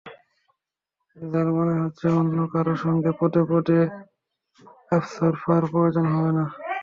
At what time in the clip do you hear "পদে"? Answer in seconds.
3.19-3.41, 3.49-3.79